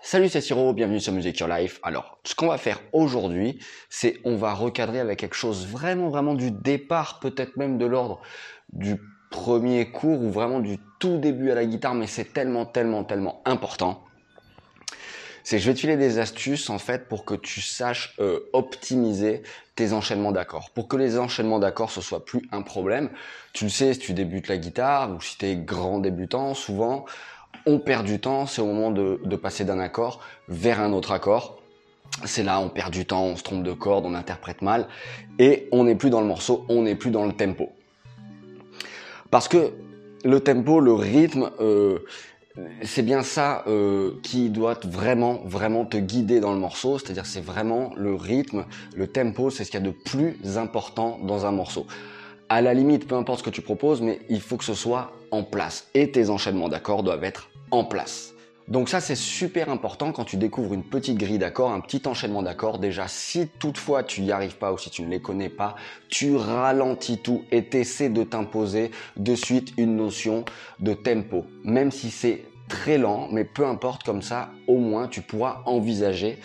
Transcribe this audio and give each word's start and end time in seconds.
Salut, 0.00 0.28
c'est 0.28 0.40
Siro, 0.40 0.72
bienvenue 0.72 1.00
sur 1.00 1.12
Music 1.12 1.38
Your 1.40 1.48
Life. 1.48 1.80
Alors, 1.82 2.18
ce 2.22 2.34
qu'on 2.34 2.46
va 2.46 2.56
faire 2.56 2.80
aujourd'hui, 2.92 3.58
c'est 3.90 4.20
on 4.24 4.36
va 4.36 4.54
recadrer 4.54 5.00
avec 5.00 5.18
quelque 5.18 5.34
chose 5.34 5.66
vraiment, 5.66 6.08
vraiment 6.08 6.34
du 6.34 6.52
départ, 6.52 7.18
peut-être 7.18 7.56
même 7.56 7.78
de 7.78 7.84
l'ordre 7.84 8.20
du 8.72 8.96
premier 9.28 9.90
cours 9.90 10.22
ou 10.22 10.30
vraiment 10.30 10.60
du 10.60 10.78
tout 11.00 11.18
début 11.18 11.50
à 11.50 11.56
la 11.56 11.66
guitare, 11.66 11.94
mais 11.94 12.06
c'est 12.06 12.32
tellement, 12.32 12.64
tellement, 12.64 13.02
tellement 13.02 13.42
important. 13.44 14.04
C'est 15.42 15.58
je 15.58 15.68
vais 15.68 15.74
te 15.74 15.80
filer 15.80 15.96
des 15.96 16.18
astuces 16.18 16.70
en 16.70 16.78
fait 16.78 17.08
pour 17.08 17.24
que 17.24 17.34
tu 17.34 17.60
saches 17.60 18.14
euh, 18.20 18.40
optimiser 18.52 19.42
tes 19.74 19.92
enchaînements 19.92 20.32
d'accords. 20.32 20.70
Pour 20.70 20.88
que 20.88 20.96
les 20.96 21.18
enchaînements 21.18 21.58
d'accords 21.58 21.90
ce 21.90 22.00
soit 22.00 22.24
plus 22.24 22.42
un 22.52 22.62
problème. 22.62 23.10
Tu 23.52 23.64
le 23.64 23.70
sais, 23.70 23.94
si 23.94 23.98
tu 23.98 24.12
débutes 24.12 24.48
la 24.48 24.58
guitare 24.58 25.10
ou 25.10 25.20
si 25.20 25.38
tu 25.38 25.46
es 25.46 25.56
grand 25.56 25.98
débutant, 25.98 26.54
souvent 26.54 27.06
on 27.66 27.78
perd 27.78 28.06
du 28.06 28.18
temps, 28.18 28.46
c'est 28.46 28.62
au 28.62 28.66
moment 28.66 28.90
de, 28.90 29.36
passer 29.36 29.64
d'un 29.64 29.78
accord 29.78 30.20
vers 30.48 30.80
un 30.80 30.92
autre 30.92 31.12
accord. 31.12 31.58
C'est 32.24 32.42
là, 32.42 32.60
on 32.60 32.68
perd 32.68 32.92
du 32.92 33.04
temps, 33.04 33.24
on 33.24 33.36
se 33.36 33.42
trompe 33.42 33.62
de 33.62 33.72
corde, 33.72 34.06
on 34.06 34.14
interprète 34.14 34.62
mal, 34.62 34.88
et 35.38 35.68
on 35.70 35.84
n'est 35.84 35.94
plus 35.94 36.10
dans 36.10 36.20
le 36.20 36.26
morceau, 36.26 36.64
on 36.68 36.82
n'est 36.82 36.94
plus 36.94 37.10
dans 37.10 37.26
le 37.26 37.32
tempo. 37.32 37.70
Parce 39.30 39.46
que 39.46 39.72
le 40.24 40.40
tempo, 40.40 40.80
le 40.80 40.94
rythme, 40.94 41.50
euh, 41.60 41.98
c'est 42.82 43.02
bien 43.02 43.22
ça 43.22 43.62
euh, 43.66 44.12
qui 44.22 44.48
doit 44.48 44.78
vraiment, 44.84 45.42
vraiment 45.44 45.84
te 45.84 45.96
guider 45.96 46.40
dans 46.40 46.52
le 46.52 46.58
morceau. 46.58 46.98
C'est-à-dire, 46.98 47.26
c'est 47.26 47.44
vraiment 47.44 47.92
le 47.96 48.14
rythme, 48.14 48.64
le 48.96 49.06
tempo, 49.06 49.50
c'est 49.50 49.64
ce 49.64 49.70
qu'il 49.70 49.80
y 49.80 49.82
a 49.82 49.86
de 49.86 49.94
plus 49.94 50.56
important 50.56 51.18
dans 51.22 51.46
un 51.46 51.52
morceau. 51.52 51.86
À 52.50 52.62
la 52.62 52.72
limite, 52.72 53.06
peu 53.06 53.14
importe 53.14 53.40
ce 53.40 53.44
que 53.44 53.50
tu 53.50 53.60
proposes, 53.60 54.00
mais 54.00 54.20
il 54.30 54.40
faut 54.40 54.56
que 54.56 54.64
ce 54.64 54.72
soit 54.72 55.12
en 55.30 55.42
place. 55.42 55.86
Et 55.92 56.10
tes 56.10 56.30
enchaînements 56.30 56.70
d'accords 56.70 57.02
doivent 57.02 57.24
être 57.24 57.50
en 57.70 57.84
place. 57.84 58.32
Donc 58.68 58.88
ça, 58.88 59.00
c'est 59.00 59.16
super 59.16 59.68
important 59.68 60.12
quand 60.12 60.24
tu 60.24 60.38
découvres 60.38 60.72
une 60.72 60.82
petite 60.82 61.18
grille 61.18 61.38
d'accords, 61.38 61.72
un 61.72 61.80
petit 61.80 62.00
enchaînement 62.06 62.42
d'accords. 62.42 62.78
Déjà, 62.78 63.06
si 63.06 63.48
toutefois 63.58 64.02
tu 64.02 64.22
n'y 64.22 64.32
arrives 64.32 64.56
pas 64.56 64.72
ou 64.72 64.78
si 64.78 64.88
tu 64.88 65.02
ne 65.02 65.10
les 65.10 65.20
connais 65.20 65.50
pas, 65.50 65.76
tu 66.08 66.36
ralentis 66.36 67.18
tout 67.18 67.44
et 67.52 67.64
t'essaies 67.66 68.08
de 68.08 68.22
t'imposer 68.22 68.92
de 69.18 69.34
suite 69.34 69.74
une 69.76 69.96
notion 69.96 70.46
de 70.80 70.94
tempo. 70.94 71.44
Même 71.64 71.90
si 71.90 72.10
c'est 72.10 72.44
très 72.68 72.96
lent, 72.98 73.28
mais 73.30 73.44
peu 73.44 73.66
importe, 73.66 74.04
comme 74.04 74.22
ça, 74.22 74.50
au 74.66 74.78
moins, 74.78 75.08
tu 75.08 75.22
pourras 75.22 75.62
envisager 75.66 76.38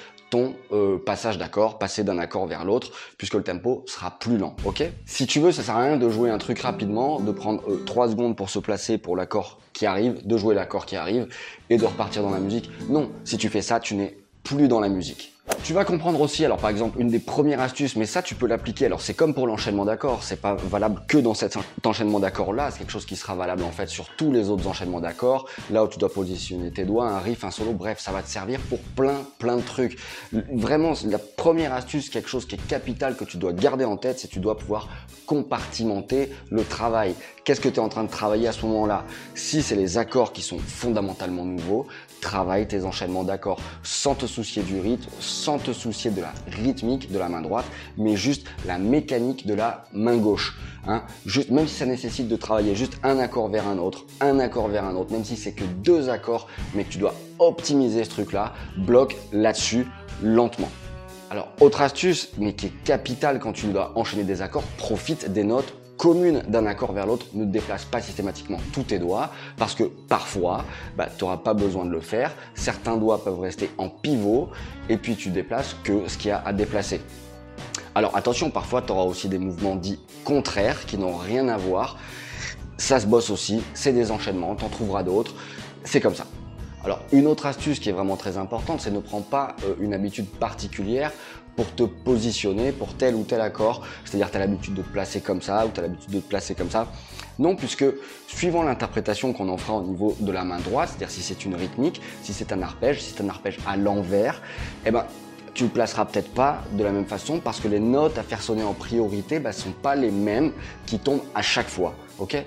euh, 0.72 0.98
passage 0.98 1.38
d'accord, 1.38 1.80
passer 1.80 2.04
d'un 2.04 2.18
accord 2.18 2.48
vers 2.48 2.66
l'autre, 2.66 2.92
puisque 3.18 3.36
le 3.36 3.44
tempo 3.44 3.84
sera 3.88 4.12
plus 4.12 4.38
lent, 4.38 4.56
ok? 4.66 4.84
Si 5.06 5.28
tu 5.28 5.40
veux, 5.40 5.52
ça 5.52 5.64
sert 5.64 5.76
à 5.76 5.84
rien 5.84 5.98
de 5.98 6.10
jouer 6.10 6.30
un 6.30 6.38
truc 6.38 6.60
rapidement, 6.60 7.20
de 7.20 7.32
prendre 7.32 7.64
euh, 7.70 7.84
3 7.86 8.10
secondes 8.10 8.36
pour 8.36 8.50
se 8.50 8.60
placer 8.60 8.98
pour 8.98 9.16
l'accord 9.16 9.60
qui 9.74 9.86
arrive, 9.86 10.26
de 10.26 10.38
jouer 10.38 10.56
l'accord 10.56 10.86
qui 10.86 10.96
arrive, 10.96 11.28
et 11.70 11.78
de 11.78 11.86
repartir 11.86 12.24
dans 12.24 12.32
la 12.32 12.40
musique. 12.40 12.70
Non, 12.90 13.10
si 13.24 13.38
tu 13.38 13.50
fais 13.50 13.62
ça, 13.62 13.80
tu 13.80 13.96
n'es 13.96 14.18
plus 14.44 14.68
dans 14.68 14.80
la 14.80 14.90
musique. 14.90 15.34
Tu 15.64 15.72
vas 15.72 15.86
comprendre 15.86 16.20
aussi, 16.20 16.44
alors 16.44 16.58
par 16.58 16.70
exemple, 16.70 17.00
une 17.00 17.08
des 17.08 17.20
premières 17.20 17.62
astuces, 17.62 17.96
mais 17.96 18.06
ça 18.06 18.22
tu 18.22 18.36
peux 18.36 18.48
l'appliquer. 18.48 18.88
Alors 18.88 19.00
c'est 19.00 19.14
comme 19.14 19.34
pour 19.34 19.48
l'enchaînement 19.48 19.86
d'accords, 19.86 20.22
c'est 20.22 20.42
pas 20.42 20.56
valable 20.56 21.04
que 21.08 21.18
dans 21.18 21.34
cet 21.34 21.58
enchaînement 21.86 22.20
d'accords 22.20 22.52
là, 22.52 22.70
c'est 22.70 22.80
quelque 22.80 22.92
chose 22.92 23.06
qui 23.06 23.16
sera 23.16 23.34
valable 23.34 23.64
en 23.64 23.72
fait 23.72 23.88
sur 23.88 24.10
tous 24.18 24.34
les 24.34 24.50
autres 24.50 24.68
enchaînements 24.68 25.00
d'accords. 25.00 25.48
Là 25.72 25.86
où 25.86 25.88
tu 25.88 25.98
dois 25.98 26.12
positionner 26.12 26.70
tes 26.70 26.84
doigts, 26.84 27.08
un 27.08 27.20
riff, 27.20 27.46
un 27.46 27.52
solo, 27.52 27.72
bref, 27.72 28.02
ça 28.02 28.12
va 28.12 28.22
te 28.22 28.28
servir 28.28 28.60
pour 28.60 28.80
plein, 28.80 29.22
plein 29.40 29.56
de 29.56 29.62
trucs. 29.62 29.98
Vraiment, 30.52 30.92
la 31.06 31.18
première 31.18 31.74
astuce, 31.74 32.10
quelque 32.10 32.30
chose 32.30 32.46
qui 32.46 32.56
est 32.56 32.68
capital 32.68 33.16
que 33.16 33.24
tu 33.24 33.38
dois 33.38 33.54
garder 33.54 33.86
en 33.86 33.96
tête, 33.96 34.20
c'est 34.20 34.28
que 34.28 34.34
tu 34.34 34.42
dois 34.42 34.58
pouvoir 34.58 34.90
compartimenter 35.26 36.30
le 36.52 36.66
travail. 36.66 37.16
Qu'est-ce 37.46 37.62
que 37.62 37.70
tu 37.70 37.76
es 37.76 37.80
en 37.80 37.90
train 37.90 38.04
de 38.04 38.10
travailler 38.10 38.50
à 38.50 38.52
ce 38.52 38.66
moment-là? 38.66 39.06
Si 39.34 39.62
c'est 39.62 39.76
les 39.76 39.98
accords 39.98 40.34
qui 40.34 40.42
sont 40.42 40.60
fondamentalement 40.60 41.46
nouveaux, 41.46 41.88
travaille 42.22 42.68
tes 42.68 42.84
enchaînements 42.86 43.24
d'accords 43.24 43.60
sans 43.84 44.16
te 44.16 44.26
soucier 44.26 44.64
du 44.64 44.80
rythme, 44.80 45.10
sans 45.20 45.53
te 45.58 45.74
soucier 45.74 46.12
de 46.12 46.22
la 46.22 46.34
rythmique 46.48 47.12
de 47.12 47.20
la 47.20 47.30
main 47.30 47.42
droite, 47.42 47.66
mais 47.98 48.16
juste 48.16 48.48
la 48.66 48.78
mécanique 48.78 49.46
de 49.48 49.54
la 49.54 49.86
main 49.94 50.18
gauche. 50.18 50.58
Hein. 50.88 51.04
Juste, 51.26 51.52
même 51.52 51.68
si 51.68 51.76
ça 51.76 51.86
nécessite 51.86 52.28
de 52.28 52.36
travailler 52.36 52.76
juste 52.76 52.98
un 53.04 53.20
accord 53.20 53.50
vers 53.50 53.68
un 53.68 53.78
autre, 53.78 54.06
un 54.22 54.40
accord 54.40 54.68
vers 54.68 54.86
un 54.86 54.96
autre, 54.96 55.12
même 55.12 55.24
si 55.24 55.36
c'est 55.36 55.54
que 55.54 55.64
deux 55.84 56.10
accords, 56.10 56.48
mais 56.76 56.84
que 56.84 56.92
tu 56.92 56.98
dois 56.98 57.16
optimiser 57.40 58.04
ce 58.04 58.10
truc-là, 58.10 58.54
bloque 58.78 59.16
là-dessus 59.32 59.88
lentement. 60.22 60.70
Alors, 61.30 61.48
autre 61.62 61.82
astuce, 61.82 62.30
mais 62.38 62.54
qui 62.54 62.68
est 62.68 62.84
capitale 62.84 63.40
quand 63.40 63.54
tu 63.54 63.68
dois 63.68 63.92
enchaîner 63.96 64.24
des 64.24 64.42
accords, 64.42 64.64
profite 64.78 65.32
des 65.32 65.44
notes 65.44 65.74
commune 66.04 66.44
d'un 66.50 66.66
accord 66.66 66.92
vers 66.92 67.06
l'autre, 67.06 67.28
ne 67.34 67.46
déplace 67.46 67.86
pas 67.86 68.02
systématiquement 68.02 68.58
tous 68.74 68.84
tes 68.84 69.00
doigts 69.00 69.30
parce 69.56 69.74
que 69.74 69.86
parfois, 69.86 70.66
bah, 70.98 71.08
tu 71.18 71.24
n'auras 71.24 71.38
pas 71.38 71.54
besoin 71.54 71.86
de 71.86 71.92
le 71.92 72.02
faire. 72.02 72.34
Certains 72.56 72.98
doigts 72.98 73.24
peuvent 73.24 73.40
rester 73.40 73.70
en 73.78 73.88
pivot 73.88 74.50
et 74.90 74.98
puis 74.98 75.16
tu 75.16 75.30
déplaces 75.30 75.78
que 75.86 76.10
ce 76.10 76.18
qu'il 76.18 76.28
y 76.28 76.32
a 76.32 76.44
à 76.46 76.52
déplacer. 76.52 77.00
Alors 77.96 78.18
attention, 78.18 78.50
parfois 78.50 78.82
tu 78.82 78.92
auras 78.92 79.04
aussi 79.04 79.30
des 79.30 79.38
mouvements 79.38 79.78
dits 79.78 80.02
contraires 80.26 80.86
qui 80.86 80.98
n'ont 80.98 81.16
rien 81.16 81.48
à 81.48 81.56
voir. 81.56 81.98
Ça 82.78 83.00
se 83.00 83.08
bosse 83.08 83.30
aussi, 83.30 83.64
c'est 83.74 83.94
des 83.94 84.12
enchaînements, 84.12 84.58
tu 84.58 84.66
en 84.66 84.70
trouveras 84.70 85.04
d'autres. 85.04 85.34
C'est 85.86 86.02
comme 86.02 86.16
ça. 86.16 86.26
Alors 86.84 87.00
une 87.14 87.28
autre 87.28 87.46
astuce 87.46 87.80
qui 87.80 87.88
est 87.88 87.94
vraiment 87.94 88.18
très 88.18 88.38
importante, 88.38 88.82
c'est 88.82 88.92
ne 88.92 89.00
prends 89.00 89.22
pas 89.22 89.56
euh, 89.64 89.76
une 89.80 89.94
habitude 89.94 90.26
particulière 90.28 91.14
pour 91.56 91.74
te 91.76 91.84
positionner 91.84 92.72
pour 92.72 92.96
tel 92.96 93.16
ou 93.16 93.24
tel 93.24 93.42
accord. 93.42 93.86
C'est-à-dire 94.06 94.32
tu 94.32 94.38
as 94.38 94.40
l'habitude 94.40 94.74
de 94.74 94.82
te 94.82 94.90
placer 94.90 95.22
comme 95.22 95.42
ça 95.42 95.66
ou 95.66 95.70
tu 95.70 95.80
as 95.80 95.84
l'habitude 95.84 96.12
de 96.12 96.20
te 96.20 96.28
placer 96.28 96.56
comme 96.56 96.70
ça. 96.70 96.88
Non, 97.40 97.56
puisque 97.56 97.86
suivant 98.28 98.64
l'interprétation 98.64 99.34
qu'on 99.34 99.50
en 99.50 99.58
fera 99.58 99.78
au 99.78 99.84
niveau 99.84 100.16
de 100.20 100.32
la 100.32 100.44
main 100.44 100.60
droite, 100.60 100.90
c'est-à-dire 100.90 101.10
si 101.10 101.22
c'est 101.22 101.46
une 101.46 101.56
rythmique, 101.56 102.02
si 102.22 102.34
c'est 102.34 102.52
un 102.52 102.62
arpège, 102.62 103.02
si 103.02 103.14
c'est 103.16 103.24
un 103.24 103.30
arpège 103.30 103.58
à 103.68 103.76
l'envers, 103.76 104.42
eh 104.86 104.92
ben 104.92 105.06
tu 105.54 105.66
le 105.66 105.70
placeras 105.70 106.06
peut-être 106.06 106.34
pas 106.34 106.64
de 106.72 106.84
la 106.84 106.92
même 106.92 107.06
façon 107.06 107.40
parce 107.40 107.60
que 107.60 107.68
les 107.68 107.80
notes 107.80 108.18
à 108.18 108.24
faire 108.24 108.42
sonner 108.42 108.64
en 108.64 108.74
priorité 108.74 109.36
ne 109.36 109.44
bah, 109.44 109.54
sont 109.54 109.72
pas 109.72 109.96
les 109.96 110.12
mêmes 110.12 110.52
qui 110.86 111.00
tombent 111.00 111.24
à 111.36 111.42
chaque 111.42 111.70
fois. 111.70 111.94
ok? 112.20 112.44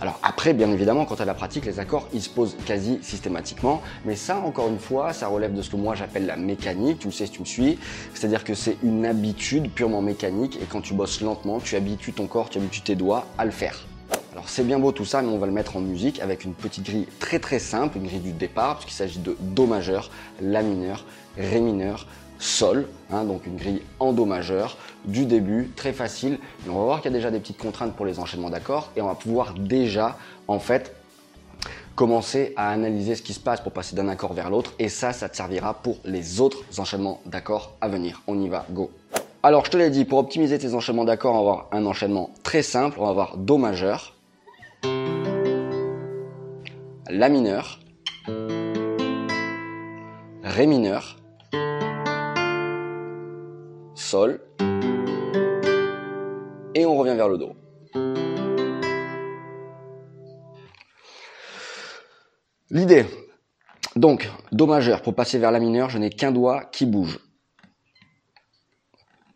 Alors 0.00 0.18
après, 0.22 0.52
bien 0.52 0.70
évidemment, 0.70 1.04
quand 1.04 1.20
à 1.20 1.24
la 1.24 1.34
pratique, 1.34 1.64
les 1.66 1.78
accords, 1.78 2.08
ils 2.12 2.22
se 2.22 2.28
posent 2.28 2.56
quasi 2.66 2.98
systématiquement. 3.02 3.80
Mais 4.04 4.16
ça, 4.16 4.38
encore 4.38 4.68
une 4.68 4.78
fois, 4.78 5.12
ça 5.12 5.28
relève 5.28 5.54
de 5.54 5.62
ce 5.62 5.70
que 5.70 5.76
moi 5.76 5.94
j'appelle 5.94 6.26
la 6.26 6.36
mécanique. 6.36 6.98
Tu 6.98 7.06
le 7.06 7.12
sais 7.12 7.26
si 7.26 7.32
tu 7.32 7.40
me 7.40 7.46
suis. 7.46 7.78
C'est-à-dire 8.12 8.44
que 8.44 8.54
c'est 8.54 8.76
une 8.82 9.06
habitude 9.06 9.70
purement 9.70 10.02
mécanique. 10.02 10.58
Et 10.60 10.66
quand 10.66 10.80
tu 10.80 10.94
bosses 10.94 11.20
lentement, 11.20 11.60
tu 11.60 11.76
habitues 11.76 12.12
ton 12.12 12.26
corps, 12.26 12.50
tu 12.50 12.58
habitues 12.58 12.82
tes 12.82 12.96
doigts 12.96 13.26
à 13.38 13.44
le 13.44 13.50
faire. 13.50 13.86
Alors 14.32 14.48
c'est 14.48 14.64
bien 14.64 14.80
beau 14.80 14.90
tout 14.90 15.04
ça, 15.04 15.22
mais 15.22 15.28
on 15.28 15.38
va 15.38 15.46
le 15.46 15.52
mettre 15.52 15.76
en 15.76 15.80
musique 15.80 16.20
avec 16.20 16.44
une 16.44 16.54
petite 16.54 16.84
grille 16.84 17.06
très 17.20 17.38
très 17.38 17.60
simple, 17.60 17.98
une 17.98 18.06
grille 18.06 18.18
du 18.18 18.32
départ, 18.32 18.78
puisqu'il 18.78 18.96
s'agit 18.96 19.20
de 19.20 19.36
Do 19.40 19.66
majeur, 19.66 20.10
La 20.42 20.62
mineur, 20.62 21.04
Ré 21.38 21.60
mineur, 21.60 22.06
Sol, 22.38 22.86
hein, 23.10 23.24
donc 23.24 23.46
une 23.46 23.56
grille 23.56 23.82
en 24.00 24.12
Do 24.12 24.24
majeur, 24.24 24.76
du 25.04 25.26
début, 25.26 25.70
très 25.76 25.92
facile. 25.92 26.38
On 26.68 26.78
va 26.78 26.84
voir 26.84 27.00
qu'il 27.00 27.10
y 27.10 27.14
a 27.14 27.16
déjà 27.16 27.30
des 27.30 27.40
petites 27.40 27.58
contraintes 27.58 27.94
pour 27.94 28.06
les 28.06 28.18
enchaînements 28.18 28.50
d'accords 28.50 28.90
et 28.96 29.02
on 29.02 29.06
va 29.06 29.14
pouvoir 29.14 29.54
déjà, 29.54 30.18
en 30.48 30.58
fait, 30.58 30.94
commencer 31.94 32.52
à 32.56 32.70
analyser 32.70 33.14
ce 33.14 33.22
qui 33.22 33.34
se 33.34 33.40
passe 33.40 33.60
pour 33.60 33.72
passer 33.72 33.94
d'un 33.94 34.08
accord 34.08 34.32
vers 34.32 34.50
l'autre 34.50 34.72
et 34.78 34.88
ça, 34.88 35.12
ça 35.12 35.28
te 35.28 35.36
servira 35.36 35.74
pour 35.74 35.98
les 36.04 36.40
autres 36.40 36.58
enchaînements 36.78 37.20
d'accords 37.24 37.72
à 37.80 37.88
venir. 37.88 38.22
On 38.26 38.40
y 38.40 38.48
va, 38.48 38.66
go 38.70 38.90
alors, 39.46 39.66
je 39.66 39.70
te 39.70 39.76
l'ai 39.76 39.90
dit, 39.90 40.06
pour 40.06 40.20
optimiser 40.20 40.58
tes 40.58 40.72
enchaînements 40.72 41.04
d'accords, 41.04 41.34
on 41.34 41.44
va 41.44 41.50
avoir 41.50 41.68
un 41.70 41.84
enchaînement 41.84 42.30
très 42.42 42.62
simple. 42.62 42.96
On 42.98 43.04
va 43.04 43.10
avoir 43.10 43.36
Do 43.36 43.58
majeur, 43.58 44.14
La 47.10 47.28
mineur, 47.28 47.78
Ré 50.42 50.66
mineur, 50.66 51.16
Sol, 54.04 54.38
et 56.74 56.84
on 56.84 56.94
revient 56.94 57.14
vers 57.16 57.28
le 57.28 57.38
Do. 57.38 57.54
L'idée, 62.68 63.06
donc, 63.96 64.28
Do 64.52 64.66
majeur, 64.66 65.00
pour 65.00 65.14
passer 65.14 65.38
vers 65.38 65.50
la 65.50 65.58
mineur, 65.58 65.88
je 65.88 65.96
n'ai 65.96 66.10
qu'un 66.10 66.32
doigt 66.32 66.66
qui 66.66 66.84
bouge. 66.84 67.18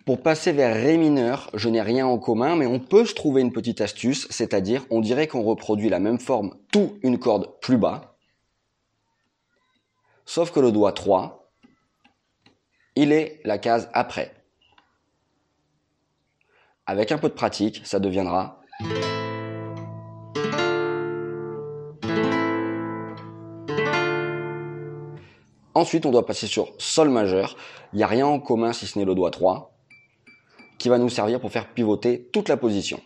Pour 0.04 0.22
passer 0.22 0.52
vers 0.52 0.74
Ré 0.74 0.98
mineur, 0.98 1.48
je 1.54 1.70
n'ai 1.70 1.80
rien 1.80 2.06
en 2.06 2.18
commun, 2.18 2.54
mais 2.54 2.66
on 2.66 2.78
peut 2.78 3.06
se 3.06 3.14
trouver 3.14 3.40
une 3.40 3.52
petite 3.52 3.80
astuce, 3.80 4.26
c'est-à-dire 4.28 4.84
on 4.90 5.00
dirait 5.00 5.28
qu'on 5.28 5.44
reproduit 5.44 5.88
la 5.88 5.98
même 5.98 6.18
forme 6.18 6.58
tout 6.70 6.98
une 7.02 7.18
corde 7.18 7.58
plus 7.62 7.78
bas, 7.78 8.18
sauf 10.26 10.50
que 10.50 10.60
le 10.60 10.72
doigt 10.72 10.92
3, 10.92 11.54
il 12.96 13.12
est 13.12 13.40
la 13.44 13.56
case 13.56 13.88
après. 13.94 14.37
Avec 16.90 17.12
un 17.12 17.18
peu 17.18 17.28
de 17.28 17.34
pratique, 17.34 17.82
ça 17.84 18.00
deviendra 18.00 18.62
Ensuite, 25.74 26.06
on 26.06 26.10
doit 26.10 26.24
passer 26.24 26.46
sur 26.46 26.72
Sol 26.78 27.10
majeur. 27.10 27.58
Il 27.92 27.98
n'y 27.98 28.02
a 28.02 28.06
rien 28.06 28.26
en 28.26 28.40
commun 28.40 28.72
si 28.72 28.86
ce 28.86 28.98
n'est 28.98 29.04
le 29.04 29.14
doigt 29.14 29.30
3 29.30 29.74
qui 30.78 30.88
va 30.88 30.96
nous 30.96 31.10
servir 31.10 31.40
pour 31.40 31.52
faire 31.52 31.68
pivoter 31.74 32.30
toute 32.32 32.48
la 32.48 32.56
position. 32.56 33.02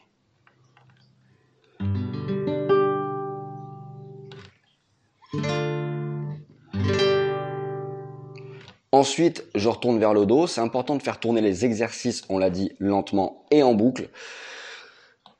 Ensuite, 8.92 9.46
je 9.54 9.70
retourne 9.70 9.98
vers 9.98 10.12
le 10.12 10.26
dos. 10.26 10.46
C'est 10.46 10.60
important 10.60 10.96
de 10.96 11.02
faire 11.02 11.18
tourner 11.18 11.40
les 11.40 11.64
exercices, 11.64 12.22
on 12.28 12.36
l'a 12.38 12.50
dit, 12.50 12.72
lentement 12.78 13.46
et 13.50 13.62
en 13.62 13.72
boucle. 13.72 14.10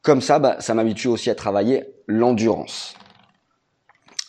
Comme 0.00 0.22
ça, 0.22 0.38
bah, 0.38 0.56
ça 0.60 0.72
m'habitue 0.72 1.08
aussi 1.08 1.28
à 1.28 1.34
travailler 1.34 1.84
l'endurance. 2.06 2.94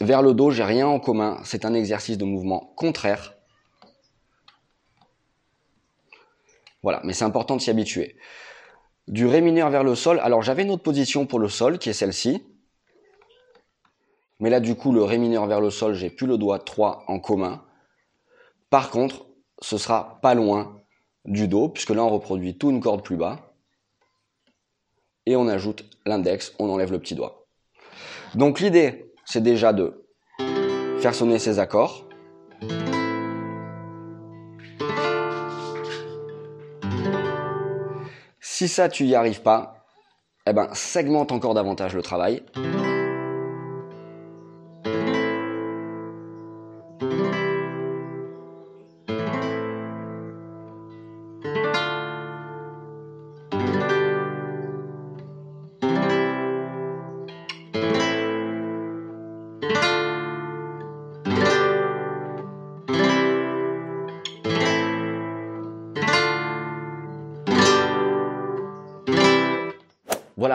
Vers 0.02 0.22
le 0.22 0.34
dos, 0.34 0.52
j'ai 0.52 0.66
rien 0.66 0.88
en 0.88 1.00
commun. 1.00 1.40
C'est 1.46 1.64
un 1.64 1.74
exercice 1.74 2.18
de 2.18 2.25
mouvement 2.25 2.74
contraire. 2.75 3.34
Voilà, 6.84 7.00
mais 7.06 7.14
c'est 7.14 7.24
important 7.24 7.56
de 7.56 7.62
s'y 7.62 7.69
habituer. 7.69 8.18
Du 9.08 9.26
ré 9.26 9.40
mineur 9.40 9.69
vers 9.69 9.86
le 9.86 9.96
sol. 9.96 10.19
Alors 10.22 10.42
j'avais 10.42 10.64
une 10.64 10.72
autre 10.72 10.84
position 10.84 11.26
pour 11.26 11.40
le 11.40 11.48
sol 11.48 11.80
qui 11.80 11.90
est 11.90 11.94
celle-ci. 11.94 12.46
Mais 14.42 14.50
là, 14.50 14.60
du 14.60 14.76
coup, 14.76 14.92
le 14.92 15.04
ré 15.04 15.18
mineur 15.18 15.46
vers 15.48 15.62
le 15.62 15.69
sol, 15.69 15.94
j'ai 15.94 16.10
plus 16.10 16.28
le 16.28 16.38
doigt 16.38 16.60
3 16.60 17.06
en 17.08 17.19
commun. 17.19 17.64
Par 18.74 18.90
contre, 18.90 19.28
ce 19.62 19.78
sera 19.78 20.18
pas 20.24 20.34
loin 20.34 20.81
du 21.25 21.48
Do, 21.48 21.70
puisque 21.70 21.92
là, 21.92 22.04
on 22.04 22.10
reproduit 22.10 22.58
tout 22.58 22.72
une 22.72 22.80
corde 22.81 23.04
plus 23.04 23.18
bas. 23.18 23.54
Et 25.28 25.36
on 25.36 25.48
ajoute 25.48 25.86
l'index, 26.08 26.56
on 26.58 26.72
enlève 26.72 26.92
le 26.92 26.98
petit 26.98 27.14
doigt. 27.14 27.46
Donc 28.34 28.60
l'idée, 28.60 29.14
c'est 29.25 29.44
déjà 29.44 29.74
de 29.74 30.08
faire 30.98 31.14
sonner 31.14 31.38
ces 31.38 31.60
accords. 31.60 32.10
Si 38.40 38.68
ça, 38.68 38.90
tu 38.90 39.06
y 39.06 39.14
arrives 39.14 39.44
pas, 39.44 39.86
eh 40.48 40.54
ben, 40.54 40.68
segmente 40.74 41.31
encore 41.31 41.54
davantage 41.54 41.94
le 41.94 42.02
travail. 42.02 42.42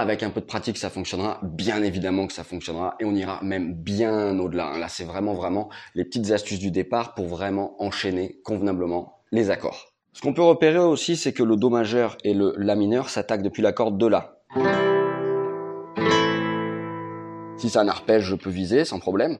Avec 0.00 0.23
un 0.23 0.31
peu 0.31 0.41
de 0.41 0.47
pratique, 0.47 0.79
ça 0.79 0.91
fonctionnera. 0.91 1.41
Bien 1.43 1.83
évidemment 1.83 2.27
que 2.27 2.33
ça 2.33 2.45
fonctionnera 2.45 2.95
et 3.00 3.05
on 3.05 3.15
ira 3.15 3.41
même 3.43 3.75
bien 3.75 4.39
au-delà. 4.39 4.79
Là, 4.79 4.89
c'est 4.89 5.05
vraiment, 5.05 5.35
vraiment 5.35 5.69
les 5.95 6.05
petites 6.05 6.31
astuces 6.31 6.61
du 6.61 6.71
départ 6.71 7.15
pour 7.15 7.27
vraiment 7.27 7.75
enchaîner 7.83 8.41
convenablement 8.45 9.23
les 9.33 9.50
accords. 9.50 9.93
Ce 10.12 10.23
qu'on 10.23 10.33
peut 10.33 10.43
repérer 10.43 10.79
aussi, 10.79 11.17
c'est 11.17 11.33
que 11.33 11.43
le 11.43 11.56
Do 11.56 11.69
majeur 11.69 12.17
et 12.25 12.35
le 12.35 12.55
La 12.56 12.77
mineur 12.77 13.09
s'attaquent 13.09 13.43
depuis 13.43 13.62
la 13.62 13.73
corde 13.73 13.99
de 13.99 14.06
La. 14.06 14.39
Si 17.56 17.69
c'est 17.69 17.79
un 17.79 18.21
je 18.21 18.35
peux 18.37 18.50
viser 18.50 18.85
sans 18.85 19.00
problème. 19.00 19.37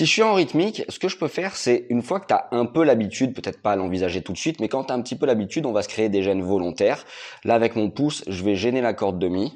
Si 0.00 0.06
je 0.06 0.12
suis 0.12 0.22
en 0.22 0.32
rythmique, 0.32 0.82
ce 0.88 0.98
que 0.98 1.08
je 1.08 1.18
peux 1.18 1.28
faire, 1.28 1.56
c'est 1.56 1.84
une 1.90 2.00
fois 2.00 2.20
que 2.20 2.26
tu 2.26 2.32
as 2.32 2.48
un 2.52 2.64
peu 2.64 2.84
l'habitude, 2.84 3.34
peut-être 3.34 3.60
pas 3.60 3.72
à 3.72 3.76
l'envisager 3.76 4.22
tout 4.22 4.32
de 4.32 4.38
suite, 4.38 4.58
mais 4.58 4.66
quand 4.66 4.84
tu 4.84 4.94
un 4.94 5.02
petit 5.02 5.14
peu 5.14 5.26
l'habitude, 5.26 5.66
on 5.66 5.72
va 5.72 5.82
se 5.82 5.88
créer 5.88 6.08
des 6.08 6.22
gènes 6.22 6.40
volontaires. 6.40 7.04
Là, 7.44 7.52
avec 7.52 7.76
mon 7.76 7.90
pouce, 7.90 8.24
je 8.26 8.42
vais 8.42 8.54
gêner 8.54 8.80
la 8.80 8.94
corde 8.94 9.18
de 9.18 9.28
mi. 9.28 9.52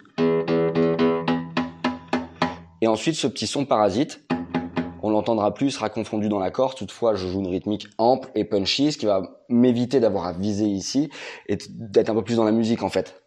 Et 2.82 2.86
ensuite, 2.86 3.14
ce 3.14 3.26
petit 3.26 3.46
son 3.46 3.64
parasite, 3.64 4.22
on 5.02 5.08
l'entendra 5.08 5.54
plus, 5.54 5.70
sera 5.70 5.88
confondu 5.88 6.28
dans 6.28 6.40
l'accord. 6.40 6.74
Toutefois, 6.74 7.14
je 7.14 7.26
joue 7.26 7.40
une 7.40 7.48
rythmique 7.48 7.86
ample 7.96 8.28
et 8.34 8.44
punchy, 8.44 8.92
ce 8.92 8.98
qui 8.98 9.06
va 9.06 9.22
m'éviter 9.48 9.98
d'avoir 9.98 10.26
à 10.26 10.34
viser 10.34 10.66
ici 10.66 11.08
et 11.48 11.56
d'être 11.70 12.10
un 12.10 12.14
peu 12.14 12.22
plus 12.22 12.36
dans 12.36 12.44
la 12.44 12.52
musique 12.52 12.82
en 12.82 12.90
fait. 12.90 13.22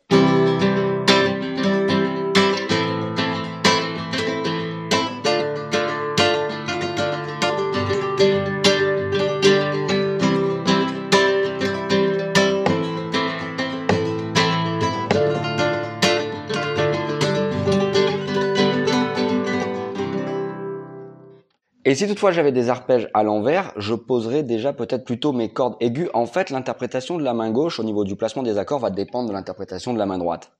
Et 21.89 21.95
si 21.95 22.05
toutefois 22.05 22.31
j'avais 22.31 22.51
des 22.51 22.69
arpèges 22.69 23.09
à 23.13 23.23
l'envers, 23.23 23.71
je 23.77 23.93
poserais 23.93 24.43
déjà 24.43 24.73
peut-être 24.73 25.05
plutôt 25.05 25.31
mes 25.31 25.53
cordes 25.53 25.77
aiguës. 25.79 26.09
En 26.13 26.25
fait, 26.25 26.49
l'interprétation 26.49 27.17
de 27.17 27.23
la 27.23 27.33
main 27.33 27.49
gauche 27.49 27.79
au 27.79 27.83
niveau 27.85 28.03
du 28.03 28.17
placement 28.17 28.43
des 28.43 28.57
accords 28.57 28.79
va 28.79 28.89
dépendre 28.89 29.29
de 29.29 29.33
l'interprétation 29.33 29.93
de 29.93 29.97
la 29.97 30.05
main 30.05 30.17
droite. 30.17 30.51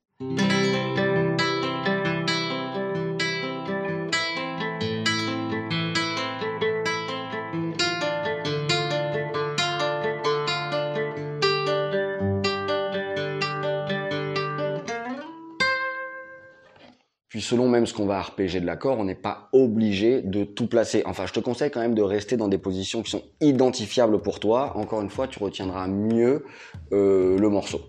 Puis 17.30 17.42
selon 17.42 17.68
même 17.68 17.86
ce 17.86 17.94
qu'on 17.94 18.06
va 18.06 18.18
arpéger 18.18 18.62
de 18.62 18.66
l'accord, 18.66 18.98
on 19.00 19.04
n'est 19.04 19.16
pas 19.16 19.50
obligé 19.52 20.22
de 20.22 20.46
tout 20.46 20.68
placer. 20.68 21.04
Enfin, 21.06 21.26
je 21.26 21.34
te 21.34 21.42
conseille 21.42 21.72
quand 21.72 21.82
même 21.82 21.96
de 21.96 22.02
rester 22.02 22.38
dans 22.38 22.48
des 22.48 22.58
positions 22.58 23.04
qui 23.04 23.12
sont 23.12 23.24
identifiables 23.42 24.22
pour 24.22 24.40
toi. 24.40 24.78
Encore 24.78 25.02
une 25.02 25.10
fois, 25.10 25.28
tu 25.28 25.40
retiendras 25.40 25.88
mieux 25.88 26.46
euh, 26.94 27.38
le 27.38 27.50
morceau. 27.50 27.82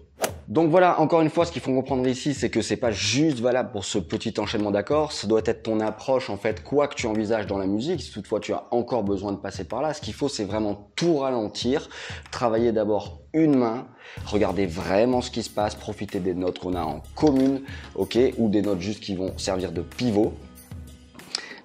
Donc 0.49 0.71
voilà, 0.71 0.99
encore 1.01 1.21
une 1.21 1.29
fois, 1.29 1.45
ce 1.45 1.53
qu'il 1.53 1.61
faut 1.61 1.73
comprendre 1.73 2.07
ici, 2.07 2.33
c'est 2.33 2.49
que 2.49 2.63
c'est 2.63 2.77
pas 2.77 2.91
juste 2.91 3.41
valable 3.41 3.71
pour 3.71 3.85
ce 3.85 3.99
petit 3.99 4.33
enchaînement 4.39 4.71
d'accords, 4.71 5.13
ça 5.13 5.27
doit 5.27 5.43
être 5.45 5.63
ton 5.63 5.81
approche 5.81 6.31
en 6.31 6.39
fait, 6.39 6.65
quoi 6.65 6.89
que 6.89 6.95
tu 6.95 7.07
envisages 7.07 7.47
dans 7.47 7.59
la 7.59 7.67
musique, 7.67 8.01
si 8.01 8.11
toutefois 8.11 8.41
tu 8.41 8.55
as 8.55 8.65
encore 8.71 9.03
besoin 9.03 9.33
de 9.33 9.37
passer 9.37 9.65
par 9.65 9.83
là, 9.83 9.93
ce 9.93 10.01
qu'il 10.01 10.15
faut 10.15 10.29
c'est 10.29 10.45
vraiment 10.45 10.91
tout 10.97 11.19
ralentir, 11.19 11.91
travailler 12.31 12.73
d'abord 12.73 13.21
une 13.35 13.57
main, 13.57 13.87
regarder 14.25 14.65
vraiment 14.65 15.21
ce 15.21 15.31
qui 15.31 15.43
se 15.43 15.51
passe, 15.51 15.75
profiter 15.75 16.19
des 16.19 16.35
notes 16.35 16.59
qu'on 16.59 16.75
a 16.75 16.83
en 16.83 17.03
commune, 17.15 17.61
ok, 17.95 18.19
ou 18.39 18.49
des 18.49 18.63
notes 18.63 18.81
juste 18.81 19.01
qui 19.01 19.15
vont 19.15 19.37
servir 19.37 19.71
de 19.71 19.83
pivot. 19.83 20.33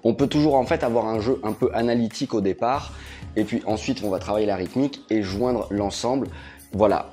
On 0.06 0.12
peut 0.12 0.26
toujours 0.26 0.56
en 0.56 0.66
fait 0.66 0.84
avoir 0.84 1.06
un 1.06 1.20
jeu 1.20 1.40
un 1.42 1.52
peu 1.52 1.70
analytique 1.72 2.34
au 2.34 2.42
départ, 2.42 2.92
et 3.36 3.44
puis 3.44 3.62
ensuite 3.66 4.02
on 4.04 4.10
va 4.10 4.18
travailler 4.18 4.46
la 4.46 4.56
rythmique 4.56 5.00
et 5.08 5.22
joindre 5.22 5.66
l'ensemble 5.70 6.28
voilà. 6.74 7.10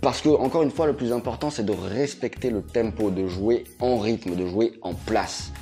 Parce 0.00 0.20
que, 0.20 0.28
encore 0.28 0.62
une 0.62 0.70
fois, 0.70 0.86
le 0.86 0.94
plus 0.94 1.12
important, 1.12 1.50
c'est 1.50 1.64
de 1.64 1.72
respecter 1.72 2.50
le 2.50 2.62
tempo, 2.62 3.10
de 3.10 3.26
jouer 3.26 3.64
en 3.80 3.98
rythme, 3.98 4.36
de 4.36 4.46
jouer 4.46 4.72
en 4.82 4.94
place. 4.94 5.52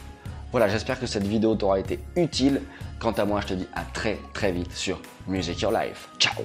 Voilà, 0.53 0.69
j'espère 0.69 1.01
que 1.01 1.07
cette 1.07 1.27
vidéo 1.27 1.55
t'aura 1.55 1.81
été 1.81 1.99
utile. 2.17 2.63
Quant 3.01 3.13
à 3.13 3.25
moi, 3.25 3.41
je 3.41 3.49
te 3.49 3.55
dis 3.55 3.67
à 3.75 3.83
très 3.83 4.19
très 4.33 4.53
vite 4.53 4.73
sur 4.73 5.01
Music 5.27 5.61
Your 5.61 5.73
Life. 5.73 6.09
Ciao 6.19 6.45